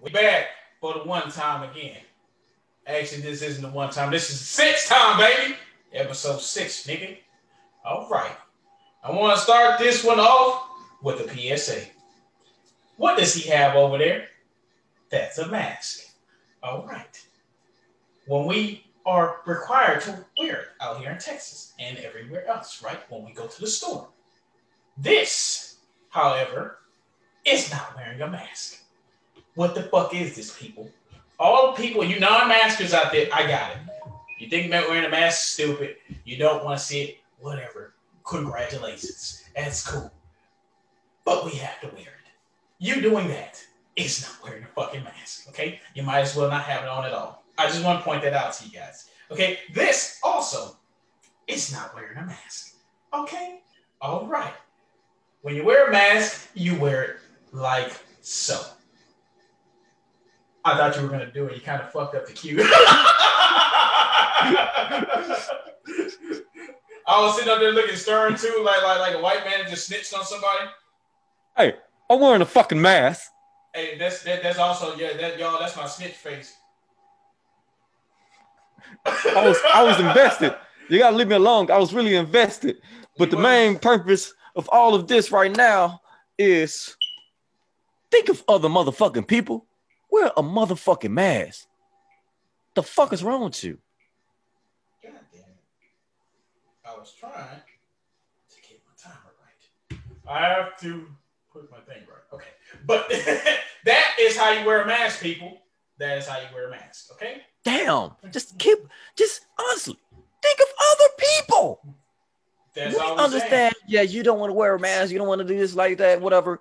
[0.00, 0.46] We back
[0.80, 1.98] for the one time again.
[2.86, 4.10] Actually, this isn't the one time.
[4.10, 5.56] This is the sixth time, baby.
[5.92, 7.18] Episode six, nigga.
[7.84, 8.32] All right.
[9.04, 10.68] I want to start this one off
[11.02, 11.82] with a PSA.
[12.96, 14.28] What does he have over there?
[15.10, 16.00] That's a mask.
[16.62, 17.26] All right.
[18.26, 23.00] When we are required to wear it out here in Texas and everywhere else, right?
[23.10, 24.08] When we go to the store.
[24.96, 25.76] This,
[26.08, 26.78] however,
[27.44, 28.80] is not wearing a mask.
[29.60, 30.90] What the fuck is this, people?
[31.38, 33.78] All people, you non-maskers out there, I got it.
[34.38, 35.96] You think about wearing a mask is stupid.
[36.24, 37.92] You don't want to see it, whatever.
[38.24, 39.44] Congratulations.
[39.54, 40.10] That's cool.
[41.26, 42.32] But we have to wear it.
[42.78, 43.62] You doing that
[43.96, 45.78] is not wearing a fucking mask, okay?
[45.94, 47.44] You might as well not have it on at all.
[47.58, 49.10] I just want to point that out to you guys.
[49.30, 50.78] Okay, this also
[51.46, 52.76] is not wearing a mask.
[53.12, 53.60] Okay,
[54.00, 54.54] all right.
[55.42, 57.16] When you wear a mask, you wear it
[57.52, 58.58] like so.
[60.64, 61.54] I thought you were gonna do it.
[61.56, 62.58] You kind of fucked up the cue.
[67.06, 69.86] I was sitting up there looking stern too, like like like a white man just
[69.86, 70.66] snitched on somebody.
[71.56, 71.74] Hey,
[72.08, 73.22] I'm wearing a fucking mask.
[73.74, 76.54] Hey, that's that, that's also yeah, that y'all, that's my snitch face.
[79.06, 80.54] I was I was invested.
[80.88, 81.70] You gotta leave me alone.
[81.70, 82.76] I was really invested.
[83.16, 83.42] But You the was.
[83.44, 86.00] main purpose of all of this right now
[86.38, 86.96] is
[88.10, 89.66] think of other motherfucking people.
[90.10, 91.66] Wear a motherfucking mask.
[92.74, 93.78] The fuck is wrong with you?
[95.02, 95.46] God damn it.
[96.84, 99.98] I was trying to get my timer right.
[100.28, 101.06] I have to
[101.52, 102.34] put my thing right.
[102.34, 102.48] Okay.
[102.86, 103.08] But
[103.84, 105.58] that is how you wear a mask, people.
[105.98, 107.12] That is how you wear a mask.
[107.12, 107.42] Okay?
[107.64, 108.12] Damn.
[108.30, 108.78] Just keep
[109.16, 109.98] just honestly
[110.42, 111.96] think of other people.
[112.74, 113.74] That's we understand.
[113.86, 115.10] Yeah, you don't want to wear a mask.
[115.12, 116.60] You don't want to do this like that, whatever.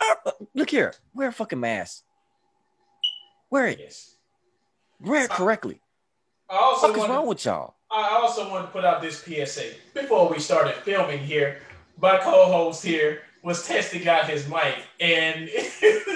[0.00, 2.02] Uh, look here, wear a fucking mask.
[3.54, 3.78] Wear it.
[3.78, 4.16] Yes.
[4.98, 5.80] Wear it correctly.
[6.50, 7.76] I also What is wrong with y'all?
[7.88, 11.60] I also want to put out this PSA before we started filming here.
[12.02, 15.48] My co-host here was testing out his mic, and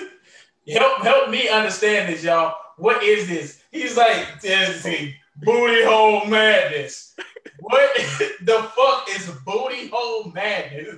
[0.69, 2.57] help help me understand this, y'all.
[2.77, 3.63] What is this?
[3.71, 7.15] He's like, "This is booty hole madness."
[7.61, 7.97] What
[8.43, 10.97] the fuck is booty hole madness?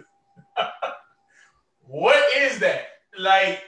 [1.86, 2.86] what is that?
[3.18, 3.62] Like,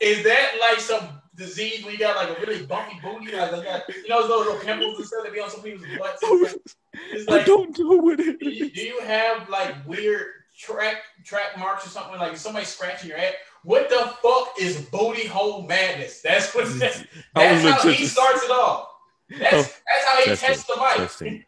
[0.00, 3.34] is that like some disease where you got like a really bumpy booty?
[3.34, 5.86] Like, like got, you know, those little pimples and stuff that be on some people's
[5.98, 6.22] butts.
[7.12, 8.72] It's I don't know what it do you, is.
[8.72, 10.26] do you have like weird
[10.58, 13.34] track track marks or something like somebody scratching your head?
[13.62, 16.20] What the fuck is booty hole madness?
[16.20, 16.78] That's what mm.
[16.80, 18.88] that's, that's how he starts it off.
[19.30, 20.96] That's, Oh, that's how he testing, tests the mic.
[20.96, 21.44] testing.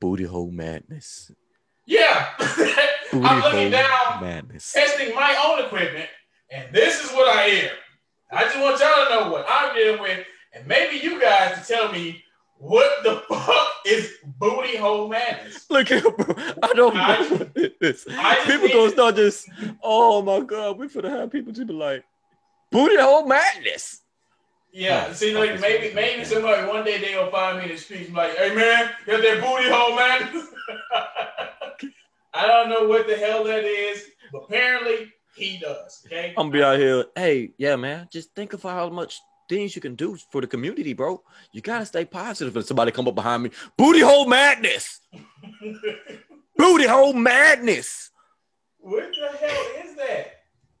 [0.00, 1.30] Booty hole madness.
[1.86, 2.28] Yeah.
[2.38, 4.72] Booty I'm looking down, madness.
[4.72, 6.08] testing my own equipment,
[6.50, 7.70] and this is what I hear.
[8.32, 11.72] I just want y'all to know what I'm dealing with, and maybe you guys to
[11.74, 12.22] tell me
[12.58, 15.66] what the fuck is booty hole madness.
[15.70, 16.34] Look here, bro.
[16.62, 18.06] I don't know I- what it is.
[18.10, 19.48] I just People need gonna start just,
[19.82, 22.04] oh my god, we finna have people to be like,
[22.70, 24.02] booty hole madness.
[24.72, 26.24] Yeah, Oh, see, like maybe maybe man.
[26.26, 28.88] somebody one day they gonna find me in the streets and be like, "Hey man,
[29.04, 30.46] got that booty hole, man."
[32.32, 36.02] I don't know what the hell that is, but apparently he does.
[36.06, 37.04] Okay, I'm gonna be out here.
[37.16, 38.08] Hey, yeah, man.
[38.12, 41.22] Just think of how much things you can do for the community, bro.
[41.52, 42.56] You gotta stay positive.
[42.56, 45.00] And somebody come up behind me, booty hole madness,
[46.56, 48.10] booty hole madness.
[48.78, 50.26] what the hell is that?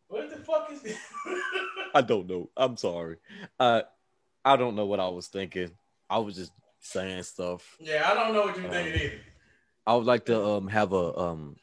[0.08, 0.98] What the fuck is this?
[1.94, 2.50] I don't know.
[2.56, 3.16] I'm sorry.
[3.58, 3.82] Uh,
[4.44, 5.70] I don't know what I was thinking.
[6.08, 7.76] I was just saying stuff.
[7.78, 9.20] yeah, I don't know what you're thinking either.
[9.86, 11.56] I would like to um have a um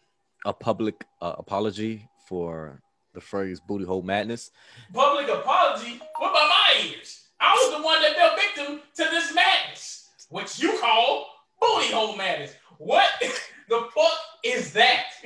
[0.46, 2.82] a public uh, apology for
[3.14, 4.52] the phrase booty hole madness.
[4.94, 6.00] Public apology.
[6.18, 7.28] What about my ears?
[7.40, 11.30] I was the one that fell victim to this madness, which you call
[11.60, 12.54] booty hole madness.
[12.78, 13.08] What
[13.70, 15.06] the fuck is that?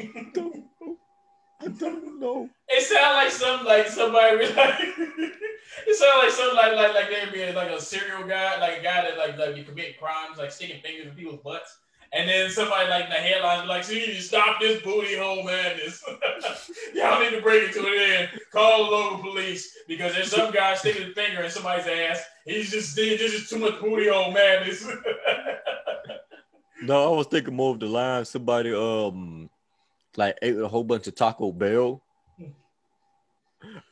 [1.64, 2.50] I don't know.
[2.70, 7.09] It sounds like some like somebody be like it sounds like something like like like
[7.09, 10.38] they'd be like a serial guy, like a guy that like like be committing crimes,
[10.38, 11.78] like sticking fingers in people's butts.
[12.13, 16.03] And then somebody like in the headlines like, so you stop this booty hole madness.
[16.93, 18.29] Y'all need to break it to an end.
[18.52, 22.22] Call the local police because there's some guy sticking his finger in somebody's ass.
[22.43, 24.85] He's just this is too much booty hole madness.
[26.84, 28.25] No, I was thinking more of the line.
[28.25, 29.49] Somebody um
[30.17, 32.02] like ate a whole bunch of Taco Bell.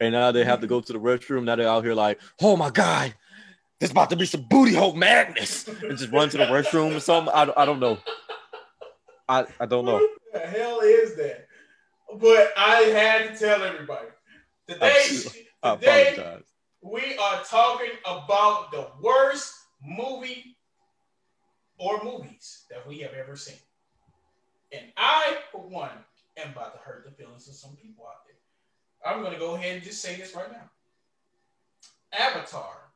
[0.01, 1.43] And now they have to go to the restroom.
[1.43, 3.13] Now they're out here like, oh my god,
[3.79, 6.99] there's about to be some booty hole madness, and just run to the restroom or
[6.99, 7.33] something.
[7.33, 7.97] I, I don't know.
[9.27, 9.93] I, I don't know.
[9.93, 11.47] What the hell is that?
[12.19, 14.07] But I had to tell everybody.
[14.67, 15.05] Today,
[15.63, 16.45] oh, I today apologize.
[16.81, 19.53] We are talking about the worst
[19.85, 20.57] movie
[21.77, 23.57] or movies that we have ever seen.
[24.71, 25.89] And I, for one,
[26.37, 29.11] am about to hurt the feelings of some people out there.
[29.11, 30.69] I'm going to go ahead and just say this right now
[32.11, 32.88] Avatar,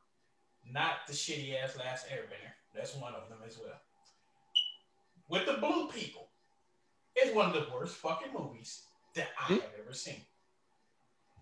[0.72, 2.52] not the shitty ass last airbender.
[2.74, 3.80] That's one of them as well.
[5.28, 6.28] With the blue people,
[7.16, 8.82] it's one of the worst fucking movies
[9.14, 9.54] that I hmm?
[9.54, 10.20] have ever seen.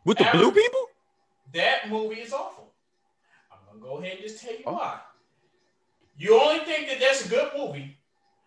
[0.04, 0.80] With the blue people?
[1.54, 2.72] That movie is awful.
[3.50, 4.72] I'm gonna go ahead and just tell you oh.
[4.72, 5.00] why.
[6.16, 7.96] You only think that that's a good movie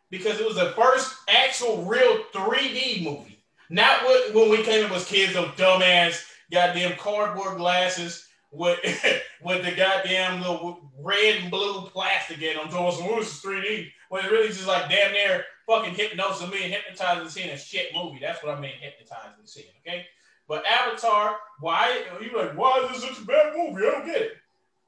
[0.10, 3.44] because it was the first actual real 3D movie.
[3.70, 8.80] Not what when we came up as kids, those dumbass goddamn cardboard glasses with
[9.44, 12.70] with the goddamn little red and blue plastic in them.
[12.70, 13.88] doing some this is 3D.
[14.10, 17.58] When it's really just like damn near fucking hypnosis of me and hypnotizing seeing a
[17.58, 18.20] shit movie.
[18.20, 20.06] That's what I mean hypnotizing seeing, okay?
[20.48, 23.86] But Avatar, why you like, why is this such a bad movie?
[23.86, 24.34] I don't get it.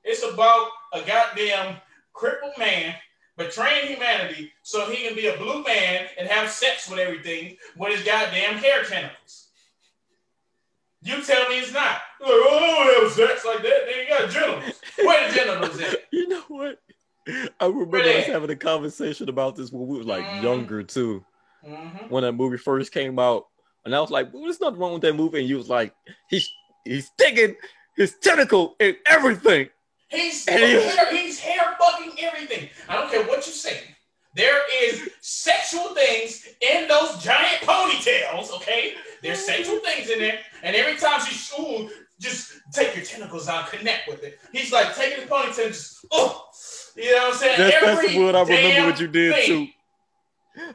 [0.04, 1.78] It's about a goddamn
[2.14, 2.96] crippled man
[3.38, 7.96] betraying humanity so he can be a blue man and have sex with everything with
[7.96, 9.50] his goddamn hair tentacles.
[11.02, 12.02] You tell me it's not.
[12.20, 13.86] Like, oh, I don't have sex like that.
[13.86, 14.82] Then you got genitals.
[14.98, 16.00] Where the genitals at?
[16.12, 16.80] You know what?
[17.60, 20.44] I remember us having a conversation about this when we were like mm-hmm.
[20.44, 21.24] younger too.
[21.66, 22.08] Mm-hmm.
[22.10, 23.46] When that movie first came out,
[23.86, 25.94] and I was like, well, "There's nothing wrong with that movie." And you was like,
[26.30, 26.50] "He's
[26.86, 27.56] he's sticking
[27.96, 29.70] his tentacle in everything."
[30.10, 32.70] He's hair, he's hair fucking everything.
[32.88, 33.82] I don't care what you say.
[34.36, 38.54] There is sexual things in those giant ponytails.
[38.56, 42.96] Okay, there's sexual things in there, and every time she ooh, just take
[43.50, 44.40] tentacles connect with it.
[44.52, 46.46] He's like taking his ponytail, and just oh,
[46.96, 47.58] you know what I'm saying?
[47.58, 49.46] That's, Every that's what I remember what you did thing.
[49.46, 49.68] too.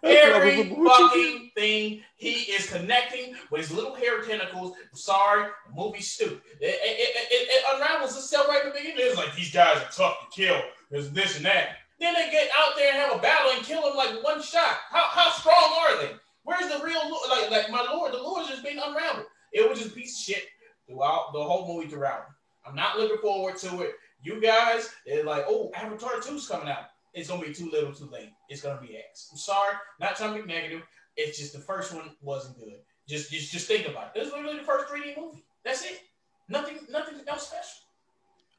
[0.02, 4.76] Every fucking thing he is connecting with his little hair tentacles.
[4.94, 6.40] sorry, movie stupid.
[6.60, 8.98] It, it, it, it, unravels itself right in the beginning.
[9.00, 10.60] It's like these guys are tough to kill.
[10.90, 11.78] There's this and that.
[11.98, 14.76] Then they get out there and have a battle and kill him like one shot.
[14.90, 16.12] How, how strong are they?
[16.44, 18.12] Where's the real like like my lord?
[18.12, 19.26] The Lord's just being unraveled.
[19.52, 20.44] It was just a piece of shit
[20.88, 22.26] throughout the whole movie throughout.
[22.66, 23.94] I'm not looking forward to it.
[24.22, 28.08] You guys, they're like, oh, Avatar 2's coming out it's gonna be too little, too
[28.10, 28.30] late.
[28.48, 29.28] It's gonna be X.
[29.30, 30.82] I'm sorry, not trying to be negative.
[31.16, 32.80] It's just the first one wasn't good.
[33.06, 34.14] Just, just, just think about it.
[34.14, 35.44] This is literally the first 3D movie.
[35.64, 36.00] That's it.
[36.48, 37.82] Nothing, nothing else special.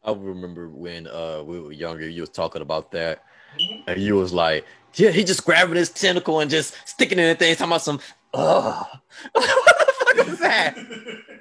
[0.06, 3.24] I remember when uh we were younger, you was talking about that,
[3.58, 3.90] mm-hmm.
[3.90, 4.66] and you was like,
[4.96, 8.00] "Yeah, he just grabbing his tentacle and just sticking in the thing." Talking about some,
[8.34, 8.86] ugh,
[9.32, 10.78] what the fuck is that?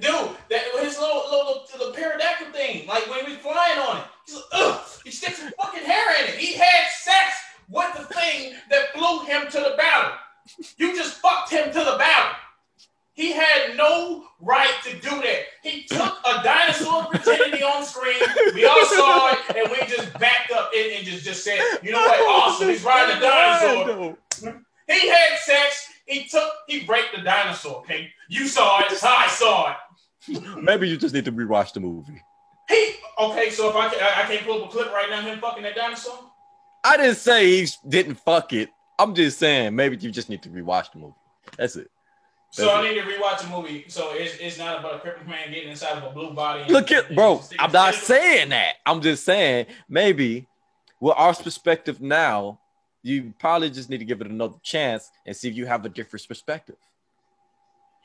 [0.00, 4.04] Dude, that his little little, little pterodactyl thing, like when he was flying on it.
[4.26, 6.38] He's like, ugh, he sticks his fucking hair in it.
[6.38, 7.34] He had sex
[7.68, 10.12] with the thing that flew him to the battle.
[10.76, 12.36] You just fucked him to the battle.
[13.12, 15.40] He had no right to do that.
[15.62, 18.22] He took a dinosaur virginity on screen.
[18.54, 21.90] We all saw it, and we just backed up and, and just, just said, you
[21.90, 22.20] know what?
[22.20, 22.68] Awesome.
[22.68, 24.16] He's riding a dinosaur.
[24.86, 25.88] He had sex.
[26.06, 28.10] He took, he raped the dinosaur, okay?
[28.28, 28.86] You saw it.
[29.02, 29.76] I saw it.
[30.60, 32.22] Maybe you just need to rewatch the movie.
[32.68, 33.50] He okay.
[33.50, 35.74] So if I can, I, can't pull up a clip right now, him fucking that
[35.74, 36.18] dinosaur.
[36.84, 38.70] I didn't say he didn't fuck it.
[38.98, 41.14] I'm just saying maybe you just need to rewatch the movie.
[41.56, 41.90] That's it.
[42.56, 42.78] That's so it.
[42.78, 43.84] I need to rewatch the movie.
[43.88, 46.70] So it's, it's not about a crippled man getting inside of a blue body.
[46.70, 47.40] Look at bro.
[47.58, 48.74] I'm not saying that.
[48.84, 50.46] I'm just saying maybe
[51.00, 52.60] with our perspective now,
[53.02, 55.88] you probably just need to give it another chance and see if you have a
[55.88, 56.76] different perspective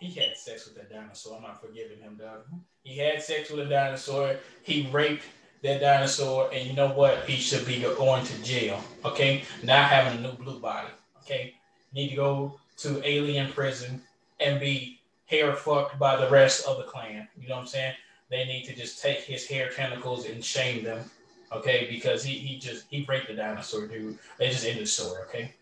[0.03, 1.37] he had sex with that dinosaur.
[1.37, 2.41] I'm not forgiving him, dog.
[2.83, 4.35] He had sex with a dinosaur.
[4.63, 5.23] He raped
[5.61, 7.23] that dinosaur, and you know what?
[7.27, 8.83] He should be going to jail.
[9.05, 10.89] Okay, not having a new blue body.
[11.21, 11.53] Okay,
[11.93, 14.01] need to go to alien prison
[14.41, 17.27] and be hair fucked by the rest of the clan.
[17.39, 17.93] You know what I'm saying?
[18.29, 21.09] They need to just take his hair tentacles and shame them.
[21.53, 24.19] Okay, because he he just he raped the dinosaur, dude.
[24.37, 25.21] They just ended the story.
[25.29, 25.53] Okay.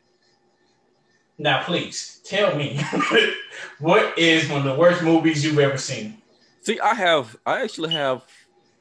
[1.42, 2.80] Now, please tell me,
[3.80, 6.22] what is one of the worst movies you've ever seen?
[6.62, 8.24] See, I have, I actually have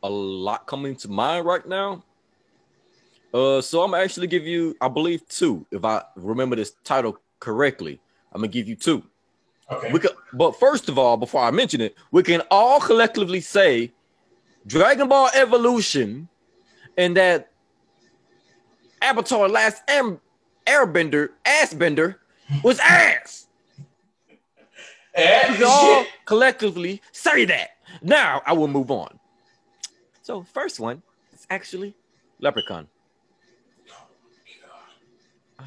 [0.02, 2.04] a lot coming to mind right now.
[3.32, 5.64] Uh, so I'm actually give you, I believe, two.
[5.70, 7.98] If I remember this title correctly,
[8.30, 9.04] I'm gonna give you two.
[9.72, 9.90] Okay.
[9.90, 13.90] We could, but first of all, before I mention it, we can all collectively say
[14.66, 16.28] Dragon Ball Evolution
[16.98, 17.52] and that
[19.00, 19.82] Avatar Last
[20.66, 22.16] Airbender, Assbender
[22.62, 23.46] was ass.
[25.16, 27.70] we all collectively say that.
[28.02, 29.18] Now I will move on.
[30.22, 31.02] So first one
[31.32, 31.94] is actually
[32.40, 32.86] Leprechaun.
[35.58, 35.64] I,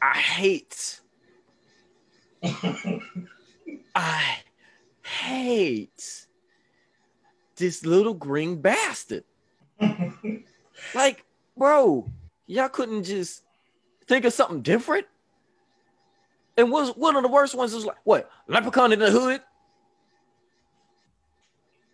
[0.00, 1.00] I hate.
[3.94, 4.36] I
[5.02, 6.26] hate
[7.56, 9.24] this little green bastard.
[10.94, 11.24] like,
[11.56, 12.08] bro,
[12.46, 13.42] y'all couldn't just
[14.06, 15.06] think of something different.
[16.58, 19.40] And was one of the worst ones was like what Leprechaun in the Hood.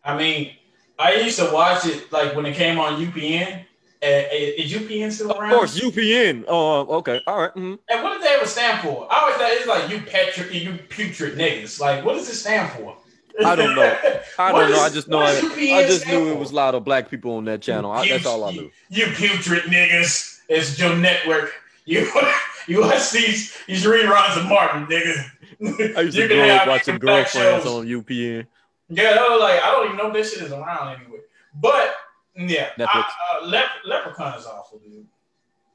[0.03, 0.53] I mean,
[0.99, 3.61] I used to watch it like when it came on UPN.
[4.03, 5.53] Uh, is UPN still around?
[5.53, 6.45] Of course, UPN.
[6.47, 7.51] Oh, uh, okay, all right.
[7.51, 7.75] mm-hmm.
[7.89, 9.07] And what does that ever stand for?
[9.11, 11.81] I always thought it's like you putrid, you putrid niggas.
[11.81, 12.97] Like, what does it stand for?
[13.45, 13.99] I don't know.
[14.39, 14.81] I don't know.
[14.81, 15.21] I just know.
[15.21, 17.91] I, I, just knew it was a lot of black people on that channel.
[17.91, 18.71] I, that's all I knew.
[18.91, 20.41] You, you putrid niggas.
[20.49, 21.53] It's your network.
[21.87, 22.11] You
[22.67, 25.97] you watch these these reruns of Martin, nigga.
[25.97, 28.47] I used to grow up watching girlfriends on UPN.
[28.89, 31.21] Yeah, I was like, I don't even know if this shit is around anyway.
[31.55, 31.95] But
[32.37, 35.07] yeah, I, uh, Lep- Leprechaun is awful, dude.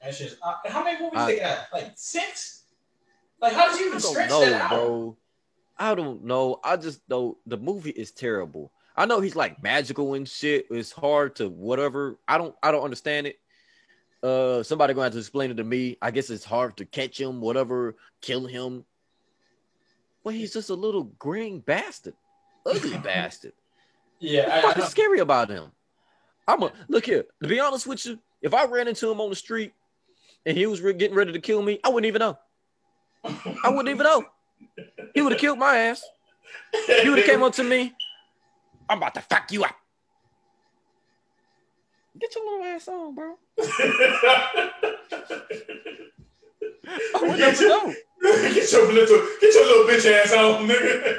[0.02, 1.68] That's just uh, how many movies I, they got?
[1.74, 2.64] Like six.
[3.42, 4.70] Like, how did you even stretch know, that out?
[4.70, 5.18] Bro.
[5.78, 6.60] I don't know.
[6.64, 8.72] I just know the movie is terrible.
[8.98, 10.68] I know he's like magical and shit.
[10.70, 12.20] It's hard to whatever.
[12.28, 12.56] I don't.
[12.62, 13.40] I don't understand it.
[14.22, 15.98] Uh, somebody gonna have to explain it to me.
[16.02, 18.84] I guess it's hard to catch him, whatever, kill him.
[20.24, 22.16] Well, he's just a little green bastard,
[22.66, 23.54] ugly bastard.
[24.20, 25.72] Yeah, what's scary about him?
[26.48, 27.26] I'm a look here.
[27.42, 29.72] To be honest with you, if I ran into him on the street
[30.46, 32.38] and he was re- getting ready to kill me, I wouldn't even know.
[33.24, 34.26] I wouldn't even know.
[35.14, 36.04] He would have killed my ass.
[37.02, 37.94] He would have came up to me.
[38.90, 39.76] I'm about to fuck you up.
[42.20, 43.36] Get your little ass on, bro.
[47.16, 47.94] I would never your, know.
[48.22, 51.18] Get your little, get your little bitch ass on, nigga.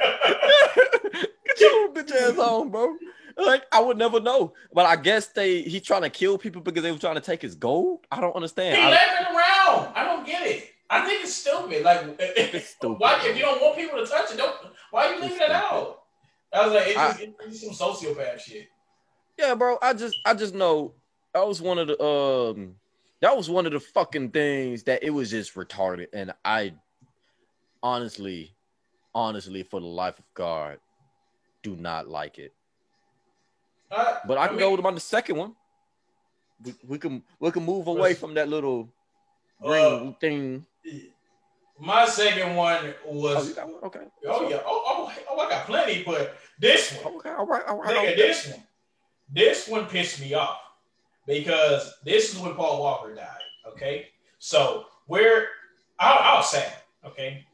[1.46, 2.96] get your little bitch ass on, bro.
[3.36, 6.82] Like I would never know, but I guess they he's trying to kill people because
[6.82, 8.06] they were trying to take his gold.
[8.10, 8.76] I don't understand.
[8.76, 9.92] He it around.
[9.94, 10.70] I don't get it.
[10.90, 11.84] I think it's stupid.
[11.84, 14.54] Like, it's stupid, why if you don't want people to touch it, don't
[14.90, 16.02] why are you leaving it out?
[16.52, 18.68] I was like, it's just, I, it's some sociopath shit.
[19.40, 19.78] Yeah, bro.
[19.80, 20.92] I just I just know
[21.32, 22.74] that was one of the um
[23.20, 26.74] that was one of the fucking things that it was just retarded, and I
[27.82, 28.54] honestly,
[29.14, 30.78] honestly, for the life of God,
[31.62, 32.52] do not like it.
[33.90, 35.54] Uh, but I can mean, go with on the second one.
[36.62, 38.92] We, we can we can move away from that little
[39.62, 40.66] green uh, thing.
[41.78, 43.84] My second one was oh, one?
[43.84, 44.04] okay.
[44.26, 44.60] Oh yeah.
[44.66, 47.14] Oh, oh, oh, I got plenty, but this one.
[47.14, 47.96] Okay, all right, all right.
[47.96, 48.16] Okay.
[48.16, 48.62] This one.
[49.32, 50.60] This one pissed me off
[51.26, 53.26] because this is when Paul Walker died.
[53.66, 54.08] Okay,
[54.38, 55.48] so where
[55.98, 56.74] I, I was sad.
[57.04, 57.44] Okay,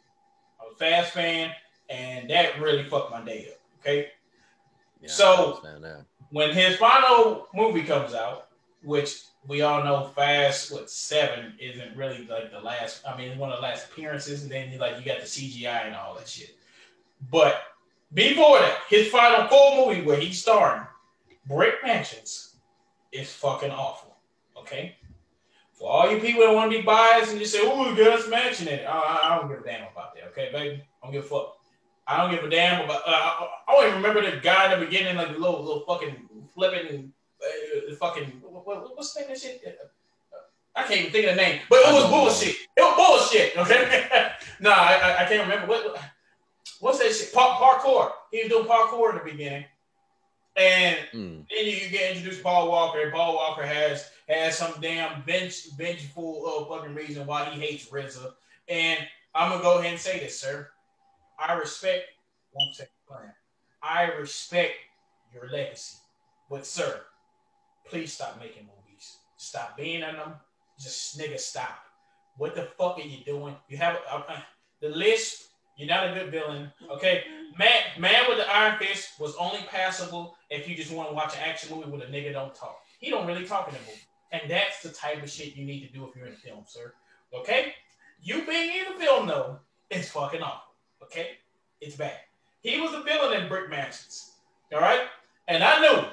[0.60, 1.50] I was a fast fan,
[1.90, 3.60] and that really fucked my day up.
[3.80, 4.08] Okay,
[5.00, 5.60] yeah, so
[6.30, 8.48] when his final movie comes out,
[8.82, 13.02] which we all know Fast what seven isn't really like the last.
[13.06, 15.86] I mean, it's one of the last appearances, and then like you got the CGI
[15.86, 16.56] and all that shit.
[17.30, 17.62] But
[18.12, 20.86] before that, his final full movie where he's starring,
[21.48, 22.56] Brick Mansions,
[23.12, 24.16] is fucking awful.
[24.58, 24.96] Okay,
[25.72, 28.68] for all you people that want to be biased and just say, "Oh, Gus Mansion
[28.68, 30.24] it," I, I don't give a damn about that.
[30.28, 31.56] Okay, baby, I don't give a fuck.
[32.06, 33.02] I don't give a damn about.
[33.06, 35.84] Uh, I, I don't even remember the guy in the beginning, like the little little
[35.86, 37.12] fucking flipping,
[37.42, 39.62] uh, fucking what, what's the name of shit?
[39.66, 40.38] Uh,
[40.74, 42.56] I can't even think of the name, but it was bullshit.
[42.76, 43.56] It was bullshit.
[43.56, 44.08] Okay,
[44.60, 46.00] no, I, I can't remember what
[46.80, 47.32] what's that shit?
[47.32, 48.10] parkour.
[48.30, 49.64] He was doing parkour in the beginning,
[50.56, 51.44] and mm.
[51.48, 55.68] then you get introduced to Paul Walker, and Paul Walker has has some damn bench
[55.76, 58.32] vengeful uh, fucking reason why he hates RZA.
[58.68, 59.00] And
[59.34, 60.68] I'm gonna go ahead and say this, sir.
[61.38, 62.06] I respect
[62.52, 63.32] one second plan.
[63.82, 64.74] I respect
[65.32, 65.98] your legacy.
[66.50, 67.02] But sir,
[67.88, 69.18] please stop making movies.
[69.36, 70.34] Stop being in them.
[70.80, 71.78] Just nigga stop.
[72.38, 73.54] What the fuck are you doing?
[73.68, 74.40] You have uh, uh,
[74.80, 75.48] the list.
[75.76, 76.72] You're not a good villain.
[76.90, 77.24] Okay,
[77.58, 77.82] man.
[77.98, 81.42] Man with the Iron Fist was only passable if you just want to watch an
[81.44, 82.78] action movie with a nigga don't talk.
[82.98, 84.00] He don't really talk in the movie,
[84.32, 86.92] and that's the type of shit you need to do if you're in film, sir.
[87.34, 87.74] Okay,
[88.22, 89.58] you being in the film though,
[89.90, 90.74] it's fucking awful.
[91.02, 91.30] Okay,
[91.80, 92.18] it's bad.
[92.60, 94.32] He was a villain in Brick Mansions.
[94.72, 95.02] All right,
[95.48, 96.04] and I knew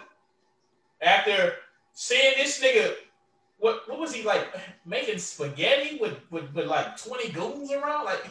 [1.02, 1.54] after
[1.94, 2.94] seeing this nigga,
[3.58, 4.48] what what was he like
[4.86, 8.06] making spaghetti with with, with like twenty goons around?
[8.06, 8.26] Like,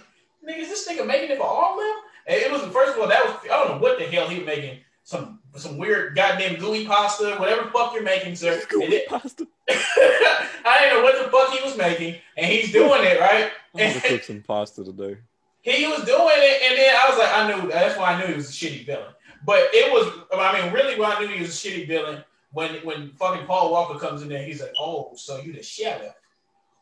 [0.47, 1.97] nigga, is this nigga making it for all of them?
[2.27, 4.39] And it was first of all that was I don't know what the hell he
[4.39, 8.63] was making some some weird goddamn gooey pasta, whatever fuck you're making, sir.
[8.69, 9.47] Gooey it, pasta.
[9.71, 13.51] I didn't know what the fuck he was making, and he's doing it right.
[13.75, 15.19] I'm gonna cook some pasta today
[15.63, 18.27] he was doing it, and then I was like, I knew that's why I knew
[18.27, 19.15] he was a shitty villain.
[19.45, 22.75] But it was, I mean, really, why I knew he was a shitty villain when
[22.85, 26.15] when fucking Paul Walker comes in there, he's like, oh, so you the sheriff?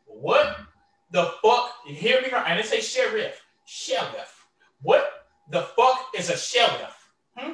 [0.07, 0.57] What
[1.11, 1.75] the fuck?
[1.87, 2.47] You hear me right?
[2.47, 4.47] I didn't say sheriff, sheriff.
[4.83, 5.20] What
[5.51, 7.11] the fuck is a sheriff?
[7.37, 7.53] Hmm?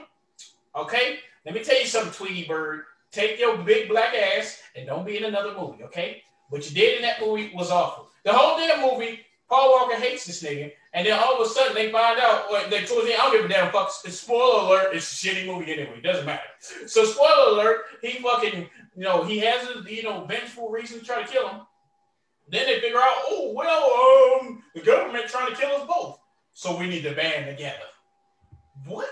[0.75, 2.85] Okay, let me tell you something, Tweety Bird.
[3.13, 6.23] Take your big black ass and don't be in another movie, okay?
[6.51, 8.09] What you did in that movie was awful.
[8.25, 11.75] The whole damn movie, Paul Walker hates this nigga, and then all of a sudden
[11.75, 13.91] they find out well, they towards the end, I don't give a damn fuck.
[13.91, 15.99] Spoiler alert, it's a shitty movie anyway.
[15.99, 16.43] It doesn't matter.
[16.87, 21.05] So spoiler alert, he fucking, you know, he has a you know vengeful reason to
[21.05, 21.61] try to kill him.
[22.49, 26.19] Then they figure out, oh well, um, the government trying to kill us both,
[26.57, 27.85] so we need to band together.
[28.87, 29.07] What?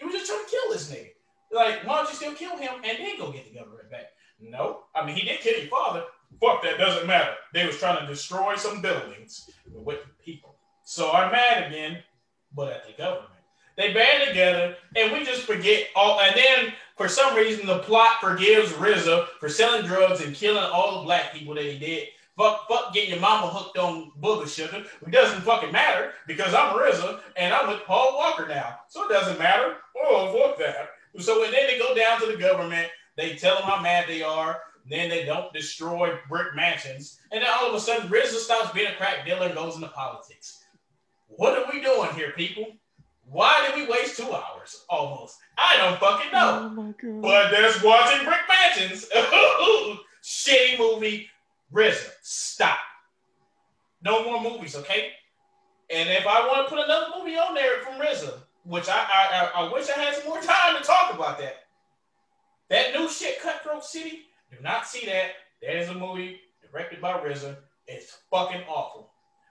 [0.00, 1.10] You were just trying to kill this nigga.
[1.52, 4.06] Like, why don't you still kill him and then go get the government back?
[4.40, 6.02] No, I mean he did kill your father.
[6.40, 7.34] Fuck that doesn't matter.
[7.54, 10.56] They was trying to destroy some buildings with people.
[10.82, 12.02] So I'm mad again,
[12.52, 13.30] but at the government.
[13.76, 16.20] They band together and we just forget all.
[16.20, 20.98] And then for some reason the plot forgives RZA for selling drugs and killing all
[20.98, 22.08] the black people that he did.
[22.36, 24.84] Fuck, fuck getting your mama hooked on booger sugar.
[25.06, 28.76] It doesn't fucking matter because I'm RZA and I'm with Paul Walker now.
[28.88, 29.76] So it doesn't matter.
[30.02, 30.90] Oh, fuck that.
[31.22, 32.88] So and then they go down to the government.
[33.16, 34.60] They tell them how mad they are.
[34.88, 37.20] Then they don't destroy brick mansions.
[37.30, 39.88] And then all of a sudden, RZA stops being a crack dealer and goes into
[39.88, 40.64] politics.
[41.28, 42.66] What are we doing here, people?
[43.24, 45.38] Why did we waste two hours almost?
[45.56, 46.74] I don't fucking know.
[46.76, 49.08] Oh but there's watching brick mansions.
[50.22, 51.28] Shitty movie.
[51.72, 52.78] RZA, stop.
[54.04, 55.12] No more movies, okay?
[55.90, 59.62] And if I want to put another movie on there from RZA, which I, I
[59.62, 61.64] I wish I had some more time to talk about that.
[62.68, 64.22] That new shit, Cutthroat City.
[64.50, 65.32] Do not see that.
[65.60, 67.56] That is a movie directed by RZA.
[67.86, 69.10] It's fucking awful.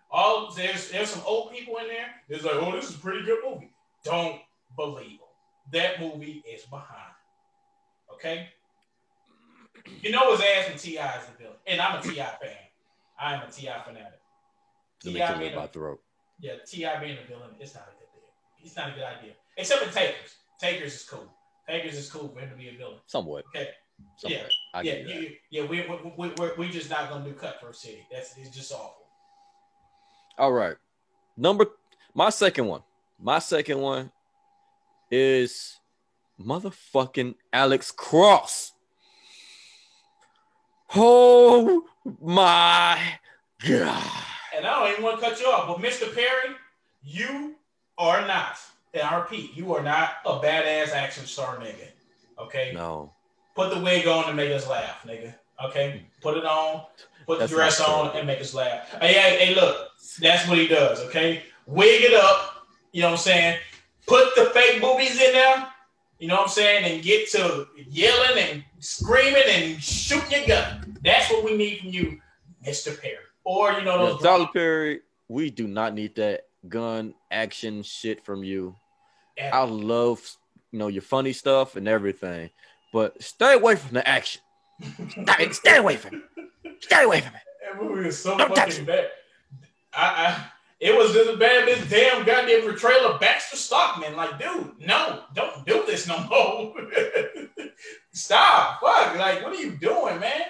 [0.10, 2.08] All there's there's some old people in there.
[2.30, 3.72] It's like, oh, this is a pretty good movie.
[4.04, 4.40] Don't
[4.76, 5.28] believe them.
[5.72, 7.14] That movie is behind.
[8.14, 8.50] Okay.
[10.02, 11.18] You know his ass and T.I.
[11.20, 12.14] is the villain, and I'm a T.I.
[12.14, 12.50] fan.
[13.20, 13.84] I am a T.I.
[13.84, 14.20] fanatic.
[15.04, 15.38] T.I.
[15.38, 16.02] being a, throat.
[16.40, 17.00] Yeah, T.I.
[17.00, 18.22] being a villain, it's not a good thing.
[18.64, 19.34] It's not a good idea.
[19.58, 20.36] Except for Takers.
[20.60, 21.28] Takers is cool.
[21.68, 22.98] Takers is cool for him to be a villain.
[23.08, 23.46] Somewhat.
[23.56, 23.70] Okay.
[24.18, 24.52] Somewhat.
[24.84, 24.94] Yeah.
[24.94, 25.20] yeah.
[25.20, 25.66] You, yeah.
[25.66, 28.06] We we we we we just not gonna do Cutthroat City.
[28.12, 29.06] That's it's just awful.
[30.38, 30.76] All right.
[31.38, 31.66] Number
[32.14, 32.82] my second one.
[33.20, 34.12] My second one
[35.12, 35.80] is
[36.40, 38.74] motherfucking Alex Cross.
[40.96, 41.86] Oh
[42.22, 43.00] my
[43.66, 44.12] god.
[44.56, 46.14] And I don't even want to cut you off, but Mr.
[46.14, 46.56] Perry,
[47.04, 47.56] you
[47.98, 48.58] are not,
[48.94, 51.88] and I repeat, you are not a badass action star nigga.
[52.38, 52.72] Okay?
[52.74, 53.14] No.
[53.56, 55.34] Put the wig on and make us laugh, nigga.
[55.64, 56.04] Okay?
[56.22, 56.84] Put it on,
[57.26, 58.90] put that's the dress on and make us laugh.
[59.00, 61.44] Hey, hey, hey, look, that's what he does, okay?
[61.68, 63.60] Wig it up, you know what I'm saying?
[64.08, 65.71] Put the fake boobies in there,
[66.22, 66.86] you know what I'm saying?
[66.86, 70.96] And get to yelling and screaming and shooting your gun.
[71.04, 72.20] That's what we need from you,
[72.66, 73.00] Mr.
[73.02, 73.16] Perry.
[73.44, 74.22] Or, you know, those.
[74.22, 78.76] Tyler Perry, we do not need that gun action shit from you.
[79.36, 79.50] Yeah.
[79.52, 80.22] I love,
[80.72, 82.52] you know, your funny stuff and everything,
[82.94, 84.44] but stay away from the action.
[85.10, 86.84] stay, stay away from it.
[86.84, 87.42] Stay away from it.
[87.64, 89.10] That movie is so Don't fucking bad.
[89.92, 90.46] I, I,
[90.82, 94.16] it was just as bad as damn goddamn portrayal of Baxter Stockman.
[94.16, 96.74] Like, dude, no, don't do this no more.
[98.14, 98.82] Stop.
[98.82, 99.16] Fuck.
[99.16, 100.42] Like, what are you doing, man?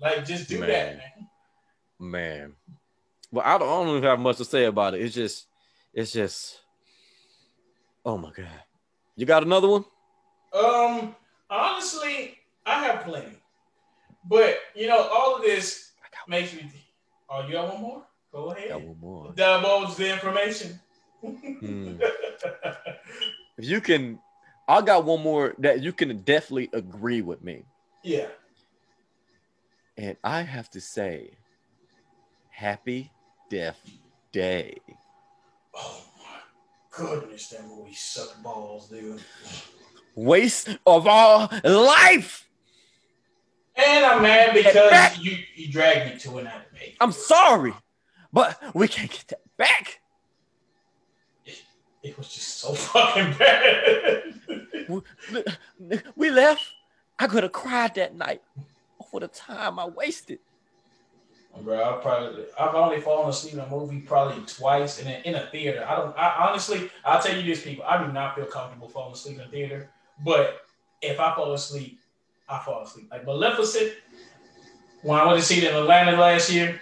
[0.00, 0.68] Like, just do man.
[0.68, 2.10] that, man.
[2.10, 2.52] Man.
[3.30, 5.02] Well, I don't, I don't even have much to say about it.
[5.02, 5.46] It's just,
[5.92, 6.60] it's just,
[8.06, 8.48] oh my god.
[9.16, 9.84] You got another one?
[10.54, 11.14] Um,
[11.50, 13.36] honestly, I have plenty,
[14.24, 15.90] but you know, all of this
[16.26, 16.70] makes me.
[17.28, 18.07] Oh, you got one more?
[18.32, 18.68] Go ahead.
[18.68, 19.32] Got one more.
[19.34, 20.80] Divulge the information.
[21.24, 21.96] Hmm.
[23.58, 24.18] if you can,
[24.68, 27.64] I got one more that you can definitely agree with me.
[28.02, 28.26] Yeah.
[29.96, 31.30] And I have to say,
[32.50, 33.10] happy
[33.50, 33.80] Death
[34.30, 34.76] Day.
[35.74, 36.40] Oh my
[36.90, 39.20] goodness, that movie sucked balls, dude.
[40.14, 42.48] Waste of all life.
[43.74, 46.94] And I'm mad because you, you dragged me to an anime.
[47.00, 47.72] I'm sorry,
[48.32, 50.00] but we can't get that back.
[51.44, 51.62] It,
[52.02, 54.34] it was just so fucking bad.
[54.88, 56.64] we, we left.
[57.18, 58.42] I could have cried that night
[59.10, 60.38] for the time I wasted.
[61.62, 65.34] Bro, I probably I've only fallen asleep in a movie probably twice in a, in
[65.34, 65.84] a theater.
[65.88, 66.16] I don't.
[66.16, 67.84] I honestly, I'll tell you this, people.
[67.84, 69.90] I do not feel comfortable falling asleep in a theater.
[70.24, 70.60] But
[71.02, 71.98] if I fall asleep,
[72.48, 73.08] I fall asleep.
[73.10, 73.92] Like Maleficent,
[75.02, 76.80] when I went to see it in Atlanta last year,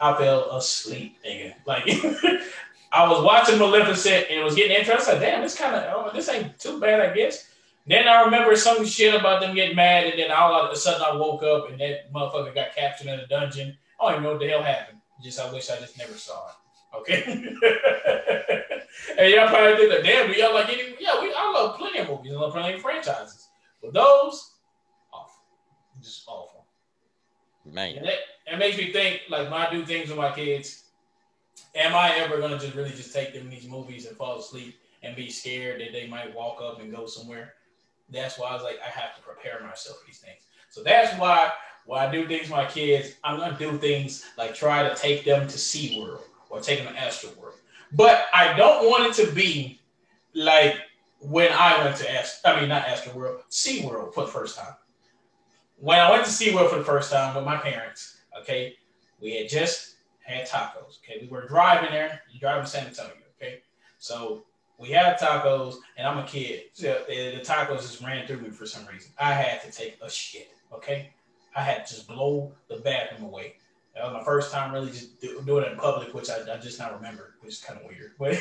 [0.00, 1.54] I fell asleep, nigga.
[1.66, 1.84] Like
[2.92, 5.14] I was watching Maleficent and it was getting interesting.
[5.14, 7.48] I said, damn, this kind of oh, this ain't too bad, I guess.
[7.86, 11.02] Then I remember some shit about them getting mad, and then all of a sudden
[11.02, 14.30] I woke up and that motherfucker got captured in a dungeon I don't even know
[14.30, 14.98] what the hell happened.
[15.22, 16.54] Just I wish I just never saw it.
[16.96, 17.22] Okay.
[19.18, 20.02] and y'all probably did that.
[20.02, 20.94] Damn, do y'all like any?
[20.98, 22.32] Yeah, we I love plenty of movies.
[22.32, 23.48] I love plenty of franchises.
[23.82, 24.54] But those,
[25.12, 25.42] awful,
[26.02, 26.64] just awful.
[27.66, 28.14] Man, And that,
[28.50, 30.84] that makes me think, like when I do things with my kids,
[31.76, 35.14] am I ever gonna just really just take them these movies and fall asleep and
[35.14, 37.54] be scared that they might walk up and go somewhere?
[38.10, 40.42] That's why I was like, I have to prepare myself for these things.
[40.68, 41.52] So that's why
[41.86, 45.24] when I do things with my kids, I'm gonna do things like try to take
[45.24, 47.54] them to SeaWorld or take them to Astro World.
[47.92, 49.80] But I don't want it to be
[50.34, 50.74] like
[51.20, 54.74] when I went to Ast- I mean not Astro World, SeaWorld for the first time.
[55.76, 58.74] When I went to SeaWorld for the first time with my parents, okay,
[59.20, 60.98] we had just had tacos.
[60.98, 62.22] Okay, we were driving there.
[62.32, 63.12] You driving to San Antonio.
[63.40, 63.60] Okay,
[63.98, 64.44] so
[64.78, 66.64] we had tacos, and I'm a kid.
[66.72, 69.12] So the, tacos just ran through me for some reason.
[69.18, 70.50] I had to take a shit.
[70.72, 71.10] Okay,
[71.54, 73.56] I had to just blow the bathroom away.
[73.94, 76.58] That was my first time really just do, doing it in public, which I, I
[76.58, 78.12] just not remember, which is kind of weird.
[78.18, 78.36] But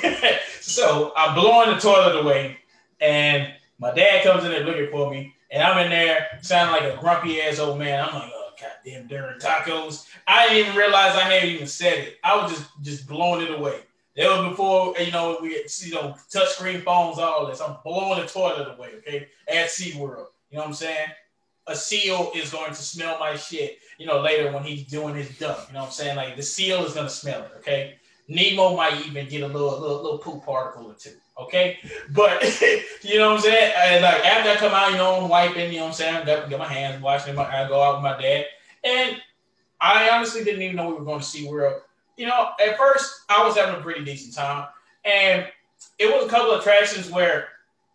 [0.61, 2.57] so I'm blowing the toilet away,
[3.01, 6.93] and my dad comes in there looking for me, and I'm in there sounding like
[6.93, 8.07] a grumpy ass old man.
[8.07, 10.07] I'm like, goddamn, during tacos.
[10.27, 12.17] I didn't even realize I hadn't even said it.
[12.23, 13.81] I was just just blowing it away.
[14.15, 17.61] That was before you know we had, you know touchscreen phones, all this.
[17.61, 20.27] I'm blowing the toilet away, okay, at SeaWorld.
[20.51, 21.07] You know what I'm saying?
[21.67, 25.29] A seal is going to smell my shit, you know, later when he's doing his
[25.37, 25.59] dump.
[25.67, 26.15] You know what I'm saying?
[26.15, 27.95] Like the seal is gonna smell it, okay?
[28.27, 31.13] Nemo might even get a little little, little poop particle or two.
[31.39, 31.77] Okay,
[32.11, 32.43] but
[33.01, 33.73] you know what I'm saying.
[33.77, 35.71] And like after I come out, you know, I'm wiping.
[35.71, 36.15] You know what I'm saying.
[36.15, 37.35] I get my hands washing.
[37.35, 38.45] My, I go out with my dad,
[38.83, 39.21] and
[39.79, 41.81] I honestly didn't even know we were going to SeaWorld.
[42.17, 44.67] You know, at first I was having a pretty decent time,
[45.05, 45.47] and
[45.97, 47.47] it was a couple of attractions where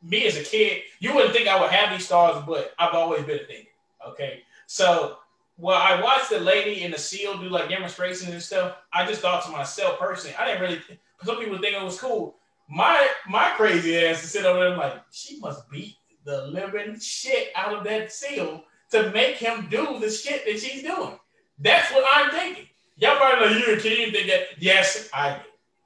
[0.02, 3.24] me as a kid, you wouldn't think I would have these stars, but I've always
[3.24, 3.68] been a thinker.
[4.08, 5.18] Okay, so
[5.58, 8.76] well, I watched the lady in the seal do like demonstrations and stuff.
[8.92, 10.80] I just thought to myself personally, I didn't really.
[11.22, 12.36] Some people think it was cool.
[12.68, 17.48] My my crazy ass to sit over there like she must beat the living shit
[17.54, 21.18] out of that seal to make him do the shit that she's doing.
[21.58, 22.66] That's what I'm thinking.
[22.96, 25.42] Y'all probably know you're a kid, you think that yes, I did.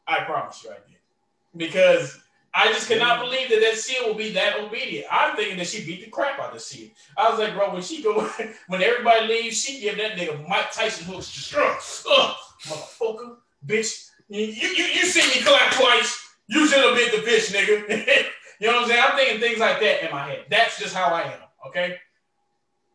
[0.06, 0.98] I promise you I did.
[1.56, 2.18] Because
[2.54, 5.06] I just cannot believe that that seal will be that obedient.
[5.10, 6.88] I'm thinking that she beat the crap out of the seal.
[7.16, 8.20] I was like, bro, when she go,
[8.68, 11.30] when everybody leaves, she give that nigga Mike Tyson hooks.
[11.30, 13.36] Just, ugh, motherfucker,
[13.66, 14.08] bitch.
[14.28, 16.27] You, you, you see me clap twice.
[16.48, 17.88] You should have bit the fish, nigga.
[18.61, 19.04] you know what I'm saying?
[19.06, 20.46] I'm thinking things like that in my head.
[20.50, 21.40] That's just how I am.
[21.66, 21.96] Okay.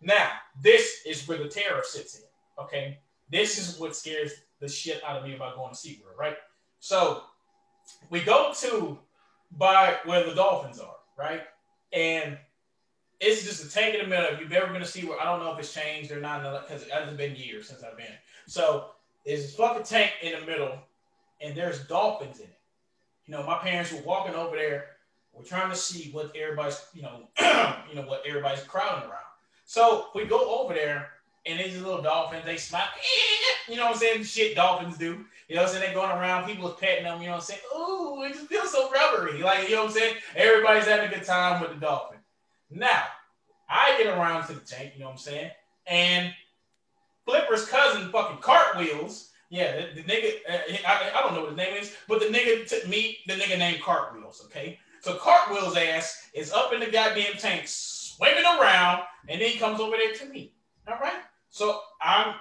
[0.02, 0.30] Now,
[0.62, 2.26] this is where the terror sits in.
[2.63, 2.98] Okay.
[3.30, 6.38] This is what scares the shit out of me about going to SeaWorld, right?
[6.80, 7.24] So
[8.10, 8.98] we go to
[9.52, 11.42] by where the dolphins are, right?
[11.92, 12.38] And
[13.20, 14.34] it's just a tank in the middle.
[14.34, 16.84] If you've ever been to SeaWorld, I don't know if it's changed or not because
[16.84, 18.08] it hasn't been years since I've been.
[18.48, 18.88] So
[19.26, 20.78] there's this fucking tank in the middle,
[21.42, 22.60] and there's dolphins in it.
[23.26, 24.86] You know, my parents were walking over there.
[25.34, 27.28] We're trying to see what everybody's, you know,
[27.90, 29.24] you know what everybody's crowding around.
[29.66, 31.10] So we go over there,
[31.46, 32.88] and these little dolphins, they smile.
[33.70, 34.24] You know what I'm saying?
[34.24, 35.26] Shit dolphins do.
[35.48, 35.86] You know what I'm saying?
[35.86, 37.62] They're going around, people are petting them, you know what I'm saying?
[37.74, 39.42] Ooh, it just feels so rubbery.
[39.42, 40.18] Like, you know what I'm saying?
[40.36, 42.18] Everybody's having a good time with the dolphin.
[42.70, 43.04] Now,
[43.70, 45.52] I get around to the tank, you know what I'm saying?
[45.88, 46.34] And
[47.26, 49.30] Flipper's cousin fucking cartwheels.
[49.54, 52.26] Yeah, the, the nigga, uh, I, I don't know what his name is, but the
[52.26, 54.80] nigga took me, the nigga named Cartwheels, okay?
[55.02, 59.80] So Cartwheels' ass is up in the goddamn tank, swinging around, and then he comes
[59.80, 60.56] over there to me.
[60.88, 61.22] All right?
[61.52, 62.34] So I'm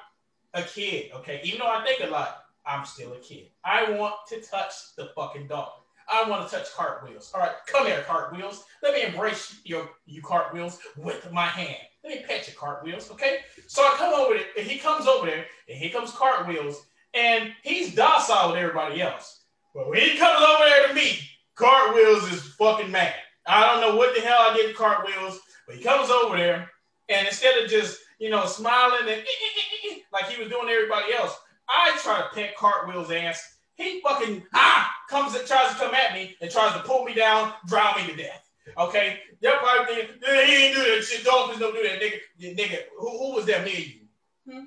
[0.55, 1.43] a kid, okay?
[1.45, 3.49] Even though I think a lot, I'm still a kid.
[3.63, 5.69] I want to touch the fucking dog.
[6.11, 7.31] I want to touch cartwheels.
[7.35, 8.65] All right, come here, cartwheels.
[8.83, 11.77] Let me embrace your you cartwheels with my hand.
[12.03, 13.41] Let me pet your cartwheels, okay?
[13.67, 17.53] So I come over there, and he comes over there, and here comes cartwheels, and
[17.63, 19.43] he's docile with everybody else.
[19.75, 21.19] But when he comes over there to me,
[21.55, 23.15] cartwheels is fucking mad.
[23.47, 26.71] I don't know what the hell I get cartwheels, but he comes over there,
[27.09, 30.69] and instead of just you know smiling and eh, eh, eh, like he was doing
[30.69, 31.37] everybody else,
[31.69, 33.57] I try to pet cartwheels ass.
[33.75, 37.15] He fucking ah comes and tries to come at me and tries to pull me
[37.15, 38.49] down, drown me to death.
[38.79, 41.25] Okay, y'all probably think "Yeah, he ain't do that shit.
[41.25, 42.57] Dolphins don't do that, nigga.
[42.57, 43.65] Nigga, who, who was that?
[43.65, 44.61] Me and you.
[44.61, 44.65] Hmm?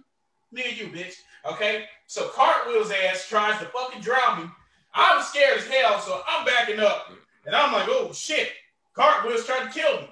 [0.55, 1.15] Me you, bitch.
[1.45, 4.49] Okay, so cartwheels ass tries to fucking drown me.
[4.93, 7.11] I'm scared as hell, so I'm backing up,
[7.45, 8.51] and I'm like, oh shit,
[8.93, 10.07] cartwheels trying to kill me.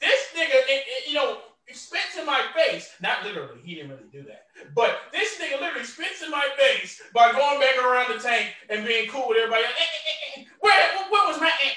[0.00, 1.38] This nigga, it, it, you know,
[1.72, 2.94] spits in my face.
[3.02, 4.46] Not literally, he didn't really do that.
[4.76, 8.86] But this nigga literally spits in my face by going back around the tank and
[8.86, 9.64] being cool with everybody.
[9.64, 11.76] Eh, eh, eh, where, where was my aunt?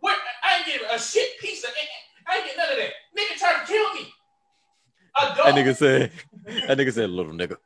[0.00, 0.14] Where
[0.44, 1.70] I didn't get a shit piece of
[2.26, 2.92] I didn't get none of that.
[3.16, 4.12] Nigga tried to kill me.
[5.18, 6.12] That nigga said,
[6.66, 7.56] that nigga said, little nigga,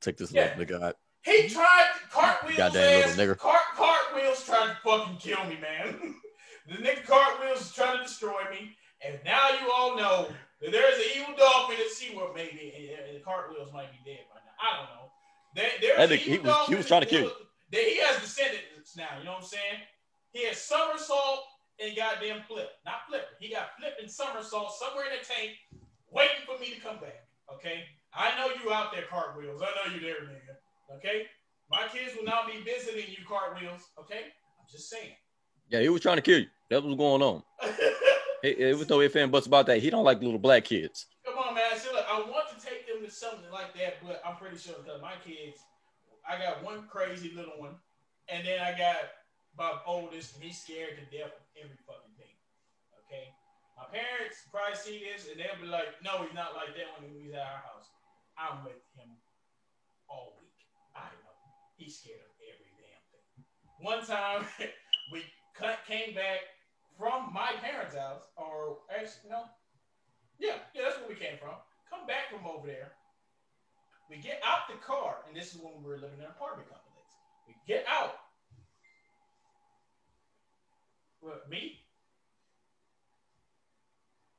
[0.00, 0.54] take this Yeah.
[0.56, 0.96] little nigga out.
[1.22, 2.56] He tried cartwheels.
[2.56, 3.38] Goddamn ass, little nigga.
[3.38, 6.14] Cart, cartwheels tried to fucking kill me, man.
[6.68, 8.76] the nigga cartwheels is trying to destroy me.
[9.04, 10.28] And now you all know
[10.60, 14.40] that there's an evil dolphin at SeaWorld, maybe, and, and cartwheels might be dead by
[14.40, 14.52] now.
[14.60, 15.10] I don't know.
[15.56, 17.32] There, there's That nigga, he was- he was trying to kill you.
[17.72, 19.08] That he has descendants now.
[19.18, 19.80] You know what I'm saying?
[20.32, 21.44] He has somersault
[21.78, 22.70] and goddamn flip.
[22.84, 23.26] Not flip.
[23.40, 25.52] He got flip and somersault somewhere in the tank,
[26.10, 27.26] waiting for me to come back.
[27.54, 27.84] Okay.
[28.14, 29.62] I know you out there, cartwheels.
[29.62, 30.96] I know you there, nigga.
[30.96, 31.26] Okay.
[31.70, 33.82] My kids will not be visiting you, cartwheels.
[33.98, 34.32] Okay.
[34.58, 35.14] I'm just saying.
[35.68, 36.46] Yeah, he was trying to kill you.
[36.70, 37.42] That was going on.
[38.42, 39.82] It, it was no ifs and buts about that.
[39.82, 41.06] He don't like little black kids.
[41.26, 41.76] Come on, man.
[41.76, 44.74] See, look, I want to take them to something like that, but I'm pretty sure
[44.82, 45.60] because my kids,
[46.26, 47.74] I got one crazy little one,
[48.28, 48.96] and then I got
[49.58, 52.09] my oldest, and he's scared to death of every fucking.
[53.80, 57.08] My parents probably see this, and they'll be like, "No, he's not like that when
[57.08, 57.88] he's at our house."
[58.36, 59.08] I'm with him
[60.08, 60.52] all week.
[60.94, 61.32] I know
[61.76, 63.44] he's scared of every damn thing.
[63.80, 64.44] One time,
[65.12, 65.24] we
[65.56, 66.44] cut, came back
[66.98, 69.48] from my parents' house, or actually, no,
[70.38, 71.56] yeah, yeah, that's where we came from.
[71.88, 72.92] Come back from over there.
[74.08, 76.68] We get out the car, and this is when we were living in an apartment
[76.68, 77.08] complex.
[77.48, 78.16] We get out.
[81.20, 81.79] What, me?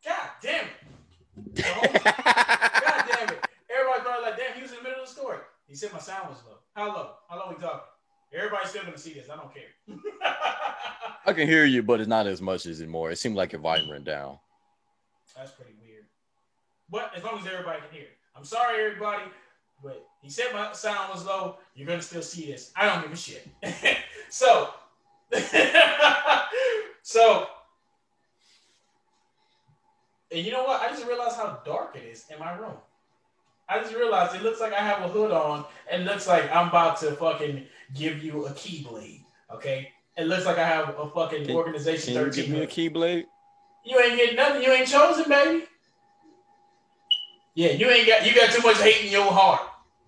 [0.05, 0.71] God damn it.
[1.65, 3.47] Oh Whole- God damn it.
[3.69, 5.39] Everybody probably like, damn, he was in the middle of the story.
[5.67, 6.57] He said my sound was low.
[6.75, 7.11] How low?
[7.29, 7.79] How low we talking?
[8.33, 9.29] Everybody's still gonna see this.
[9.29, 9.71] I don't care.
[11.25, 13.11] I can hear you, but it's not as much as anymore.
[13.11, 14.37] It seemed like your volume went down.
[15.35, 16.05] That's pretty weird.
[16.89, 18.07] But as long as everybody can hear.
[18.35, 19.23] I'm sorry, everybody,
[19.83, 21.57] but he said my sound was low.
[21.75, 22.71] You're gonna still see this.
[22.75, 23.47] I don't give a shit.
[24.29, 24.69] so,
[27.01, 27.47] so,
[30.31, 30.81] and you know what?
[30.81, 32.73] I just realized how dark it is in my room.
[33.69, 36.67] I just realized it looks like I have a hood on, and looks like I'm
[36.69, 37.65] about to fucking
[37.95, 39.23] give you a keyblade.
[39.53, 42.45] Okay, it looks like I have a fucking Can- organization Can you 13.
[42.45, 43.25] give me a keyblade?
[43.85, 44.61] You ain't getting nothing.
[44.63, 45.65] You ain't chosen, baby.
[47.53, 48.25] Yeah, you ain't got.
[48.25, 49.61] You got too much hate in your heart.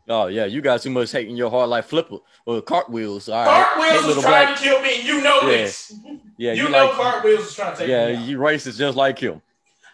[0.10, 3.30] Oh yeah, you got too much hate in your heart, like flipper or cartwheels.
[3.30, 5.94] All right, Cartwheels Hey, was trying black- to kill me, you know Yeah, this.
[6.38, 6.92] Yeah, you, you, know like.
[6.96, 8.26] Cartwheels was trying to take Yeah, me out.
[8.28, 9.42] you racist just like him.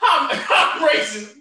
[0.01, 1.35] I'm, I'm racist.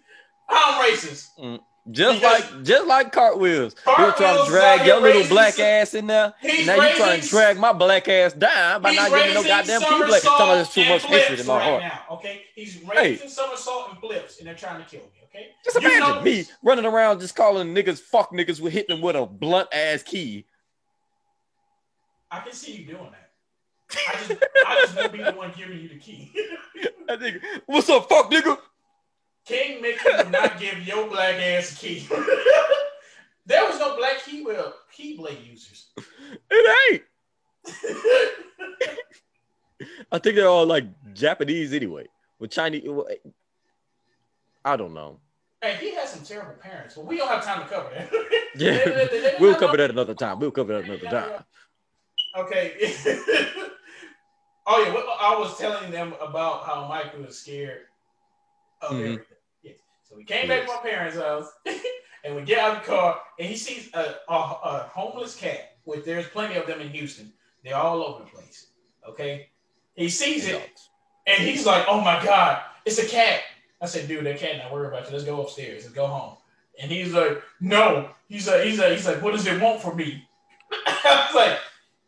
[0.48, 1.26] I'm racist.
[1.38, 3.74] Mm, just Because- like just like cartwheels.
[3.86, 6.34] You were trying to drag your little black raising- ass in there.
[6.42, 10.20] Now you trying to drag my black ass down by not giving no goddamn keyblade.
[10.20, 11.82] somersault Talking about there's too much hatred in my right heart.
[11.82, 15.06] Now, okay, he's raising somersault and flips, and they're trying to kill me.
[15.30, 18.96] Okay, Just You imagine know me running around just calling niggas fuck niggas with hitting
[18.96, 20.46] them with a blunt ass key.
[22.30, 23.27] I can see you doing that.
[23.90, 24.33] I just,
[24.66, 26.33] I just won't be the one giving you the key.
[27.09, 28.57] That nigga, what's up, fuck nigga?
[29.46, 32.07] King Mickey would not give your black ass a key.
[33.46, 35.87] there was no black key well, keyblade users.
[36.51, 37.03] It ain't.
[40.12, 42.07] I think they're all like Japanese anyway.
[42.38, 43.14] With Chinese, eh,
[44.64, 45.18] I don't know.
[45.62, 48.11] hey, he has some terrible parents, but we don't have time to cover that.
[48.55, 50.38] Yeah, They- they- they- they we'll cover that another time.
[50.40, 51.44] We'll cover that another time.
[52.36, 52.74] Okay.
[54.66, 57.82] oh yeah, I was telling them about how Michael was scared
[58.82, 59.00] of Mhm.
[59.00, 59.36] everything.
[59.62, 59.78] Yes.
[60.08, 61.50] So we came back to my parents' house,
[62.24, 65.76] and we get out of the car, and he sees a, a, a homeless cat.
[65.84, 67.32] Which there's plenty of them in Houston.
[67.64, 68.66] They're all over the place.
[69.08, 69.48] Okay.
[69.94, 70.70] He sees it,
[71.26, 73.40] and he's like, "Oh my god, it's a cat."
[73.80, 75.12] I said, "Dude, that cat not worry about you.
[75.12, 75.84] Let's go upstairs.
[75.84, 76.36] Let's go home."
[76.80, 79.96] And he's like, "No." He's like, "He's like, he's like, what does it want from
[79.96, 80.22] me?"
[80.86, 81.58] I was like,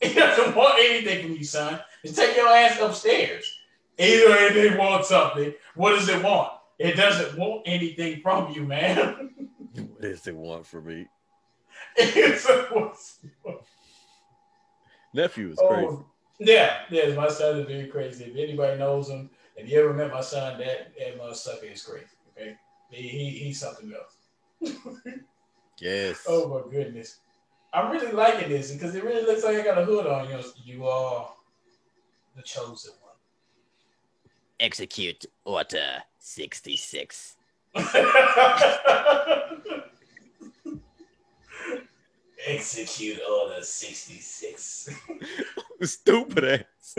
[0.11, 1.81] "It doesn't want anything from you, son.
[2.05, 3.59] Just take your ass upstairs."
[3.99, 5.53] Either they want something.
[5.75, 6.53] What does it want?
[6.79, 9.31] It doesn't want anything from you, man.
[9.73, 11.07] What does it want for me?
[11.97, 12.93] It's a-
[15.15, 15.87] Nephew is oh, crazy.
[15.87, 16.07] Oh,
[16.41, 18.25] yeah, yeah, my son is very crazy.
[18.25, 22.07] If anybody knows him, if you ever met my son, that that motherfucker is crazy.
[22.37, 22.57] Okay,
[22.91, 24.75] he, he he's something else.
[25.81, 26.27] Yes.
[26.29, 27.20] Oh my goodness,
[27.73, 30.29] I'm really liking this because it really looks like I got a hood on.
[30.29, 31.31] You know, you are
[32.37, 33.15] the chosen one.
[34.59, 37.37] Execute order 66.
[42.47, 44.89] Execute order sixty six.
[45.83, 46.95] Stupid ass.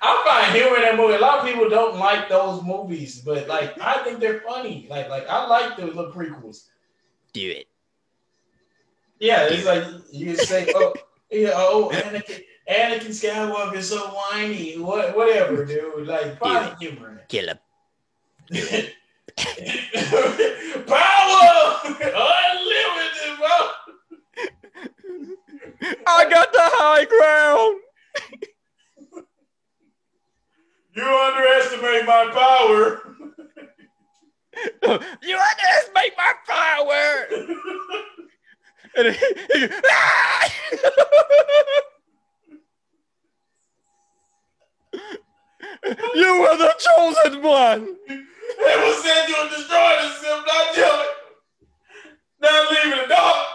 [0.00, 1.14] I find humor in that movie.
[1.14, 4.86] A lot of people don't like those movies, but like I think they're funny.
[4.88, 6.68] Like like I like the little prequels.
[7.32, 7.66] Do it.
[9.20, 10.92] Yeah, it's like you say, oh,
[11.30, 14.78] yeah, oh, Anakin, Anakin Skywalker is so whiny.
[14.78, 16.06] What, whatever, dude.
[16.06, 17.58] Like find humor in Kill him.
[18.50, 18.92] it.
[20.86, 23.56] Power, unlimited, bro.
[26.06, 27.80] I got the high ground.
[30.94, 33.00] You underestimate my power.
[35.22, 37.26] You underestimate my power.
[38.96, 40.50] and he, he, ah!
[46.14, 47.96] you were the chosen one.
[48.08, 51.08] It was said you would destroy the Sith, not kill it.
[52.40, 53.46] Not leaving the dog.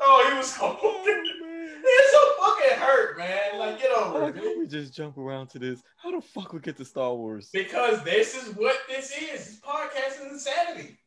[0.00, 3.58] Oh, he was so fucking, he's so fucking hurt, man.
[3.58, 5.82] Like, get over it, can we just jump around to this?
[6.02, 7.50] How the fuck we get to Star Wars?
[7.52, 9.46] Because this is what this is.
[9.46, 10.98] This podcast is insanity.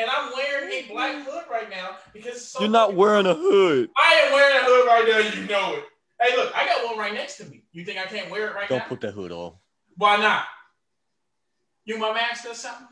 [0.00, 3.34] And I'm wearing a black hood right now because so You're not fucking- wearing a
[3.34, 3.90] hood.
[3.98, 5.40] I am wearing a hood right now.
[5.40, 5.84] You know it.
[6.20, 7.64] Hey, look, I got one right next to me.
[7.72, 8.78] You think I can't wear it right now?
[8.78, 9.54] Don't put that hood on.
[9.96, 10.44] Why not?
[11.84, 12.86] You my master or something?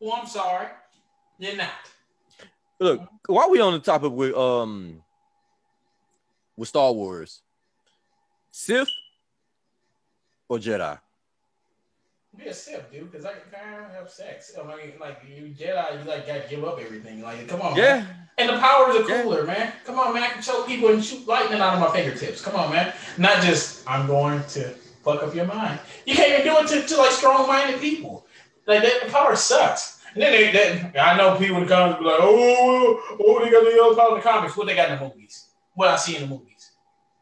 [0.00, 0.68] Well, I'm sorry.
[1.38, 1.70] You're not.
[2.78, 5.02] Look, while we on the topic with um
[6.56, 7.42] with Star Wars,
[8.50, 8.88] Sith
[10.48, 10.98] or Jedi?
[12.40, 14.52] Be a Sith, dude, because I can kind of have sex.
[14.58, 17.20] I mean, like you Jedi, you like got to give up everything.
[17.22, 18.06] Like, come on, Yeah, man.
[18.38, 19.22] And the powers are Yeah.
[19.22, 19.72] cooler, man.
[19.84, 20.22] Come on, man.
[20.22, 22.40] I can choke people and shoot lightning out of my fingertips.
[22.40, 22.94] Come on, man.
[23.18, 24.70] Not just I'm going to
[25.04, 25.78] fuck up your mind.
[26.06, 28.26] You can't even do it to, to like strong-minded people.
[28.66, 30.00] Like that the power sucks.
[30.14, 33.50] And then they, they I know people in the comments be like, oh, oh, they
[33.50, 34.56] got the yellow power in the comics.
[34.56, 35.48] What they got in the movies?
[35.74, 36.70] What I see in the movies.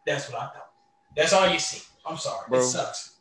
[0.07, 0.71] That's what I thought.
[1.17, 1.83] That's all you see.
[2.07, 2.47] I'm sorry.
[2.49, 2.61] Bro.
[2.61, 3.18] It sucks.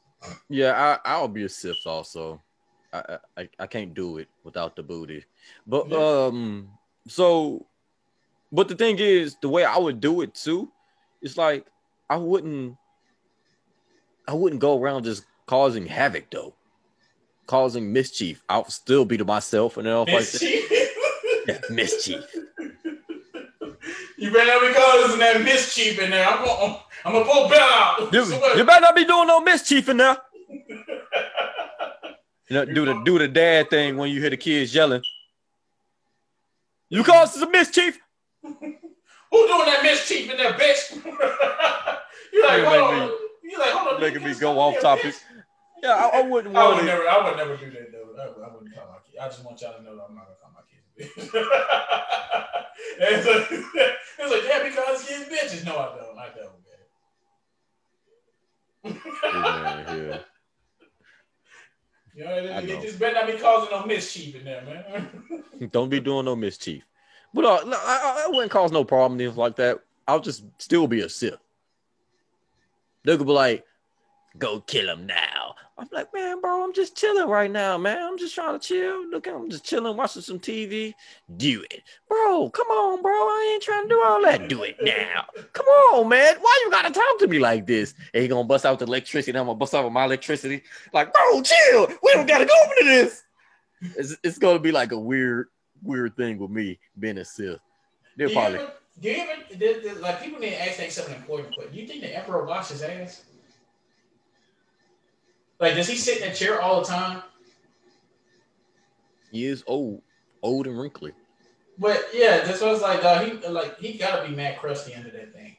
[0.50, 2.42] Yeah, I I'll be a Sith also.
[2.94, 5.26] I, I I can't do it without the booty.
[5.66, 5.98] But Yeah.
[6.28, 6.70] um,
[7.08, 7.66] so,
[8.52, 10.72] but the thing is, the way I would do it too,
[11.22, 11.66] it's like
[12.10, 12.78] I wouldn't,
[14.28, 16.54] I wouldn't go around just causing havoc though,
[17.46, 18.42] causing mischief.
[18.50, 20.42] I'll still be to myself and stuff like that.
[20.42, 20.64] Mischief.
[21.48, 22.26] Yeah, mischief.
[24.18, 26.28] you better not be causing that mischief in there.
[26.28, 28.14] I'm gonna, I'm gonna pull Bell out.
[28.14, 28.26] You,
[28.58, 30.18] you better not be doing no mischief in there.
[32.50, 35.02] You know, do the do the dad thing when you hear the kids yelling.
[36.88, 38.00] You caused some mischief.
[38.42, 40.96] Who doing that mischief in there, bitch?
[42.32, 43.12] you like, hold on.
[43.44, 44.00] You like, hold on.
[44.00, 45.14] making me go off topic.
[45.84, 46.86] Yeah, I, I wouldn't I would it.
[46.86, 48.16] never, I would never do that though.
[48.18, 49.20] I, I wouldn't call my kid.
[49.20, 51.34] I just want y'all to know that I'm not gonna call my kids bitch.
[52.98, 55.66] it's, like, it's like, yeah, because kids bitches.
[55.66, 56.18] No, I don't.
[56.18, 56.67] I don't.
[59.24, 60.20] Yeah, yeah.
[62.16, 65.70] You know, it, it just better not be causing no mischief in there, man.
[65.72, 66.84] Don't be doing no mischief.
[67.34, 69.80] But uh, I- I wouldn't cause no problem things like that.
[70.08, 71.38] I'll just still be a Sith.
[73.04, 73.66] They could be like,
[74.38, 78.02] "Go kill him now." I'm like, man, bro, I'm just chilling right now, man.
[78.02, 79.08] I'm just trying to chill.
[79.12, 80.94] Look, I'm just chilling, watching some TV.
[81.38, 82.50] Do it, bro.
[82.50, 83.12] Come on, bro.
[83.12, 84.50] I ain't trying to do all that.
[84.50, 85.26] Do it now.
[85.54, 86.36] Come on, man.
[86.40, 87.94] Why you gotta talk to me like this?
[88.14, 89.32] And he gonna bust out the electricity.
[89.32, 90.64] And I'm gonna bust out with my electricity.
[90.94, 91.88] Like, bro, chill.
[92.02, 93.24] We don't gotta go into this.
[93.96, 95.50] It's, it's gonna be like a weird,
[95.84, 97.60] weird thing with me being a Sith.
[98.18, 98.60] They'll Do you probably.
[98.60, 101.54] ever, do you ever like people need to ask things something important?
[101.72, 103.24] Do you think the emperor washed his ass?
[105.60, 107.24] Like, does he sit in a chair all the time?
[109.32, 110.02] He is old,
[110.42, 111.14] old and wrinkly.
[111.78, 115.34] But yeah, this was like uh, he like he gotta be mad crusty under that
[115.34, 115.56] thing.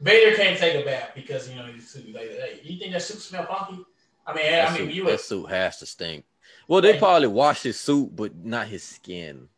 [0.00, 2.12] Vader can't take a bath because you know he's suit.
[2.12, 3.84] Like, hey, you think that suit smell funky?
[4.26, 6.24] I mean, That, I mean, suit, you that suit has to stink.
[6.66, 9.48] Well, they probably wash his suit, but not his skin.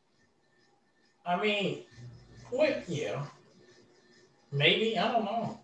[1.24, 1.84] I mean,
[2.50, 2.84] what?
[2.86, 3.24] Yeah,
[4.52, 5.60] maybe I don't know.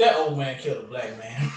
[0.00, 1.50] That old man killed a black man.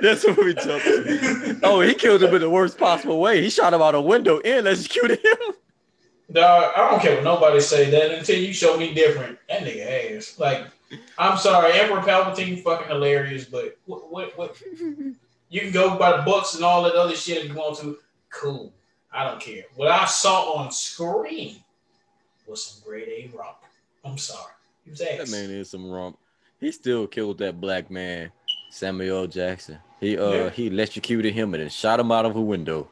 [0.00, 1.58] That's what we jumped to.
[1.64, 3.42] Oh, he killed him in the worst possible way.
[3.42, 5.54] He shot him out a window and executed him.
[6.30, 9.36] Dog, I don't care what nobody say that until you show me different.
[9.48, 10.38] That nigga ass.
[10.38, 10.68] Like,
[11.18, 14.62] I'm sorry, Emperor Palpatine fucking hilarious, but what what what
[15.48, 17.98] you can go by the books and all that other shit if you want to.
[18.30, 18.72] Cool.
[19.12, 19.64] I don't care.
[19.74, 21.64] What I saw on screen
[22.46, 23.56] was some grade A romp.
[24.04, 24.52] I'm sorry.
[24.94, 26.18] That man is some rump.
[26.60, 28.30] He still killed that black man,
[28.70, 29.78] Samuel Jackson.
[30.00, 30.50] He uh Yeah.
[30.50, 32.88] he electrocuted him and then shot him out of a window.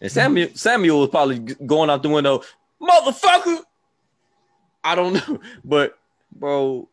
[0.00, 2.42] And Samuel Samuel was probably going out the window,
[2.80, 3.60] motherfucker.
[4.84, 5.98] I don't know, but
[6.32, 6.88] bro,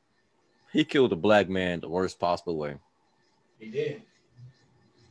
[0.72, 2.76] he killed a black man the worst possible way.
[3.60, 4.02] He did.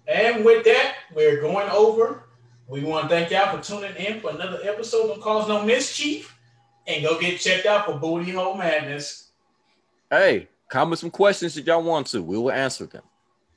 [0.07, 2.25] And with that, we're going over.
[2.69, 6.31] We want to thank y'all for tuning in for another episode of Cause No Mischief.
[6.87, 9.24] And go get checked out for Booty Hole Madness.
[10.19, 12.23] Hey, comment some questions if y'all want to.
[12.23, 13.03] We will answer them.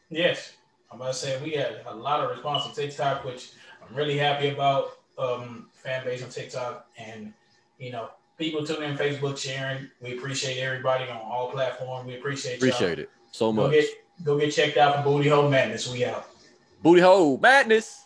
[0.10, 0.53] Yes.
[0.91, 3.51] I'm about to say we had a lot of response on TikTok, which
[3.82, 4.91] I'm really happy about.
[5.18, 7.34] Um, fan base on TikTok and
[7.80, 9.89] you know, people tuning in Facebook, sharing.
[9.99, 12.05] We appreciate everybody on all platforms.
[12.08, 12.70] We appreciate y'all.
[12.70, 13.66] Appreciate it so much.
[13.66, 13.89] Go get
[14.24, 15.91] Go get checked out for Booty Hole Madness.
[15.91, 16.28] We out.
[16.82, 18.05] Booty hole madness.